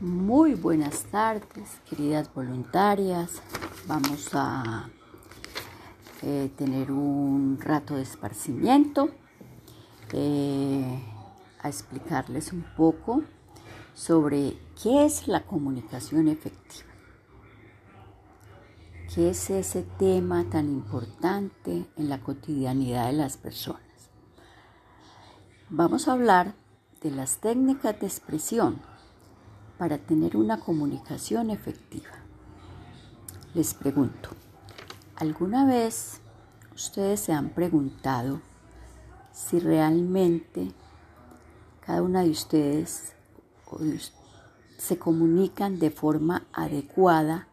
Muy 0.00 0.54
buenas 0.54 1.02
tardes, 1.10 1.78
queridas 1.84 2.32
voluntarias. 2.32 3.42
Vamos 3.86 4.30
a 4.32 4.88
eh, 6.22 6.50
tener 6.56 6.90
un 6.90 7.58
rato 7.60 7.96
de 7.96 8.02
esparcimiento, 8.04 9.10
eh, 10.14 11.02
a 11.60 11.68
explicarles 11.68 12.54
un 12.54 12.64
poco 12.78 13.24
sobre 13.92 14.56
qué 14.82 15.04
es 15.04 15.28
la 15.28 15.44
comunicación 15.44 16.28
efectiva. 16.28 16.88
¿Qué 19.14 19.28
es 19.28 19.50
ese 19.50 19.82
tema 19.98 20.48
tan 20.48 20.70
importante 20.70 21.84
en 21.98 22.08
la 22.08 22.20
cotidianidad 22.20 23.08
de 23.08 23.18
las 23.18 23.36
personas? 23.36 23.82
Vamos 25.68 26.08
a 26.08 26.12
hablar 26.12 26.54
de 27.02 27.10
las 27.10 27.36
técnicas 27.36 28.00
de 28.00 28.06
expresión 28.06 28.80
para 29.80 29.96
tener 29.96 30.36
una 30.36 30.60
comunicación 30.60 31.48
efectiva. 31.48 32.10
Les 33.54 33.72
pregunto, 33.72 34.28
¿alguna 35.16 35.64
vez 35.64 36.20
ustedes 36.74 37.20
se 37.20 37.32
han 37.32 37.48
preguntado 37.48 38.42
si 39.32 39.58
realmente 39.58 40.70
cada 41.80 42.02
una 42.02 42.22
de 42.24 42.28
ustedes 42.28 43.14
se 44.76 44.98
comunican 44.98 45.78
de 45.78 45.90
forma 45.90 46.44
adecuada 46.52 47.48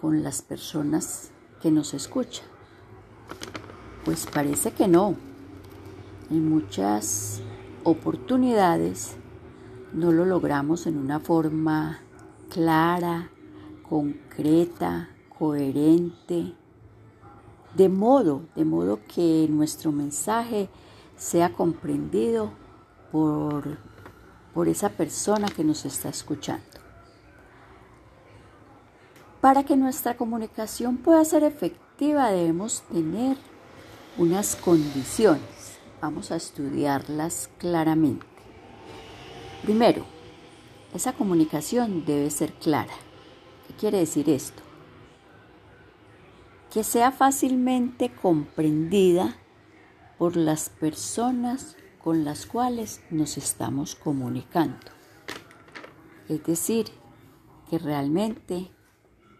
con 0.00 0.22
las 0.22 0.42
personas 0.42 1.32
que 1.60 1.72
nos 1.72 1.94
escuchan? 1.94 2.46
Pues 4.04 4.24
parece 4.32 4.70
que 4.70 4.86
no. 4.86 5.16
En 6.30 6.48
muchas 6.48 7.40
oportunidades 7.82 9.16
no 9.92 10.12
lo 10.12 10.24
logramos 10.24 10.86
en 10.86 10.98
una 10.98 11.20
forma 11.20 12.00
clara, 12.48 13.30
concreta, 13.88 15.08
coherente, 15.38 16.54
de 17.74 17.88
modo, 17.88 18.42
de 18.54 18.64
modo 18.64 19.00
que 19.12 19.46
nuestro 19.50 19.92
mensaje 19.92 20.68
sea 21.16 21.52
comprendido 21.52 22.52
por, 23.12 23.78
por 24.54 24.68
esa 24.68 24.90
persona 24.90 25.48
que 25.48 25.64
nos 25.64 25.84
está 25.84 26.08
escuchando. 26.08 26.64
Para 29.40 29.64
que 29.64 29.76
nuestra 29.76 30.16
comunicación 30.16 30.98
pueda 30.98 31.24
ser 31.24 31.44
efectiva 31.44 32.30
debemos 32.30 32.82
tener 32.92 33.36
unas 34.18 34.56
condiciones. 34.56 35.78
Vamos 36.00 36.30
a 36.30 36.36
estudiarlas 36.36 37.50
claramente. 37.58 38.29
Primero, 39.62 40.04
esa 40.94 41.12
comunicación 41.12 42.04
debe 42.06 42.30
ser 42.30 42.52
clara. 42.54 42.94
¿Qué 43.66 43.74
quiere 43.74 43.98
decir 43.98 44.30
esto? 44.30 44.62
Que 46.72 46.82
sea 46.82 47.12
fácilmente 47.12 48.10
comprendida 48.10 49.36
por 50.18 50.36
las 50.36 50.70
personas 50.70 51.76
con 52.02 52.24
las 52.24 52.46
cuales 52.46 53.02
nos 53.10 53.36
estamos 53.36 53.94
comunicando. 53.94 54.86
Es 56.28 56.42
decir, 56.44 56.86
que 57.68 57.78
realmente 57.78 58.70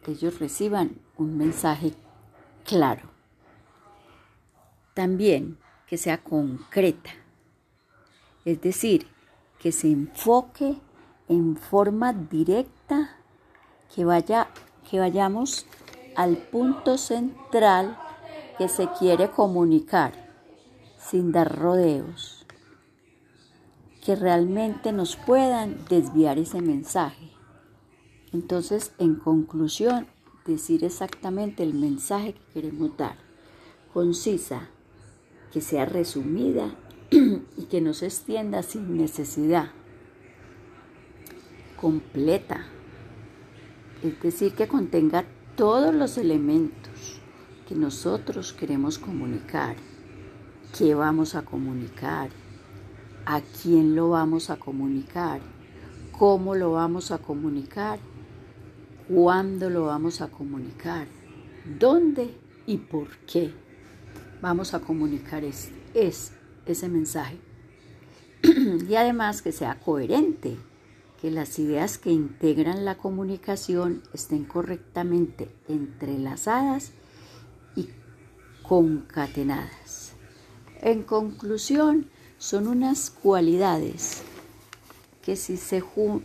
ellos 0.06 0.38
reciban 0.38 1.00
un 1.16 1.38
mensaje 1.38 1.94
claro. 2.64 3.08
También 4.94 5.58
que 5.86 5.96
sea 5.96 6.22
concreta. 6.22 7.10
Es 8.44 8.60
decir, 8.60 9.06
que 9.60 9.72
se 9.72 9.90
enfoque 9.90 10.76
en 11.28 11.56
forma 11.56 12.12
directa, 12.12 13.16
que, 13.94 14.04
vaya, 14.04 14.48
que 14.90 14.98
vayamos 14.98 15.66
al 16.16 16.36
punto 16.36 16.98
central 16.98 17.96
que 18.58 18.68
se 18.68 18.88
quiere 18.98 19.30
comunicar, 19.30 20.12
sin 20.98 21.30
dar 21.30 21.56
rodeos, 21.58 22.46
que 24.04 24.16
realmente 24.16 24.92
nos 24.92 25.16
puedan 25.16 25.84
desviar 25.88 26.38
ese 26.38 26.60
mensaje. 26.60 27.30
Entonces, 28.32 28.92
en 28.98 29.16
conclusión, 29.16 30.06
decir 30.46 30.84
exactamente 30.84 31.62
el 31.62 31.74
mensaje 31.74 32.32
que 32.34 32.52
queremos 32.54 32.96
dar, 32.96 33.16
concisa, 33.92 34.68
que 35.52 35.60
sea 35.60 35.84
resumida 35.84 36.74
y 37.10 37.64
que 37.70 37.80
no 37.80 37.92
se 37.92 38.06
extienda 38.06 38.62
sin 38.62 38.96
necesidad, 38.96 39.70
completa, 41.80 42.66
es 44.02 44.20
decir, 44.20 44.54
que 44.54 44.68
contenga 44.68 45.24
todos 45.56 45.94
los 45.94 46.18
elementos 46.18 47.20
que 47.68 47.74
nosotros 47.74 48.52
queremos 48.52 48.98
comunicar, 48.98 49.76
qué 50.76 50.94
vamos 50.94 51.34
a 51.34 51.42
comunicar, 51.42 52.30
a 53.26 53.40
quién 53.40 53.94
lo 53.94 54.10
vamos 54.10 54.50
a 54.50 54.56
comunicar, 54.56 55.40
cómo 56.16 56.54
lo 56.54 56.72
vamos 56.72 57.10
a 57.10 57.18
comunicar, 57.18 57.98
cuándo 59.08 59.70
lo 59.70 59.86
vamos 59.86 60.20
a 60.20 60.28
comunicar, 60.28 61.06
dónde 61.78 62.34
y 62.66 62.76
por 62.76 63.08
qué 63.26 63.52
vamos 64.40 64.74
a 64.74 64.80
comunicar 64.80 65.44
es, 65.44 65.70
es 65.94 66.32
ese 66.72 66.88
mensaje. 66.88 67.38
y 68.88 68.94
además 68.94 69.42
que 69.42 69.52
sea 69.52 69.78
coherente, 69.80 70.56
que 71.20 71.30
las 71.30 71.58
ideas 71.58 71.98
que 71.98 72.10
integran 72.10 72.84
la 72.84 72.96
comunicación 72.96 74.02
estén 74.14 74.44
correctamente 74.44 75.54
entrelazadas 75.68 76.92
y 77.76 77.90
concatenadas. 78.62 80.12
En 80.80 81.02
conclusión, 81.02 82.08
son 82.38 82.68
unas 82.68 83.10
cualidades 83.10 84.22
que 85.22 85.36
si, 85.36 85.58
se, 85.58 85.84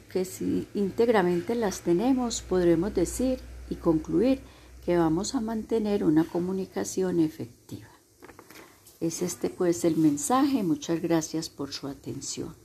que 0.09 0.23
si 0.23 0.67
íntegramente 0.73 1.55
las 1.55 1.81
tenemos, 1.81 2.41
podremos 2.41 2.93
decir 2.93 3.39
y 3.69 3.75
concluir 3.75 4.39
que 4.85 4.97
vamos 4.97 5.35
a 5.35 5.41
mantener 5.41 6.05
una 6.05 6.23
comunicación 6.23 7.19
efectiva. 7.19 7.94
Es 8.99 9.21
este 9.21 9.49
pues 9.49 9.85
el 9.85 9.97
mensaje. 9.97 10.63
Muchas 10.63 11.01
gracias 11.01 11.49
por 11.49 11.71
su 11.71 11.87
atención. 11.87 12.64